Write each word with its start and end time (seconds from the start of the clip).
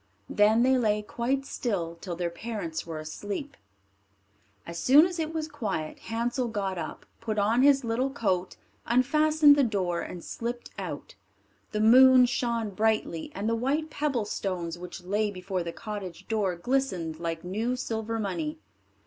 Then 0.31 0.63
they 0.63 0.79
lay 0.79 1.03
quite 1.03 1.45
still 1.45 1.93
till 2.01 2.15
their 2.15 2.31
parents 2.31 2.87
were 2.87 2.97
asleep. 2.97 3.55
As 4.65 4.79
soon 4.79 5.05
as 5.05 5.19
it 5.19 5.31
was 5.31 5.47
quiet, 5.47 5.99
Hansel 5.99 6.47
got 6.47 6.79
up, 6.79 7.05
put 7.19 7.37
on 7.37 7.61
his 7.61 7.83
little 7.83 8.09
coat, 8.09 8.57
unfastened 8.87 9.55
the 9.55 9.63
door, 9.63 10.01
and 10.01 10.23
slipped 10.23 10.71
out 10.79 11.13
The 11.71 11.81
moon 11.81 12.25
shone 12.25 12.71
brightly, 12.71 13.31
and 13.35 13.47
the 13.47 13.53
white 13.53 13.91
pebble 13.91 14.25
stones 14.25 14.75
which 14.75 15.03
lay 15.03 15.29
before 15.29 15.61
the 15.61 15.71
cottage 15.71 16.27
door 16.27 16.55
glistened 16.55 17.19
like 17.19 17.43
new 17.43 17.75
silver 17.75 18.17
money. 18.17 18.57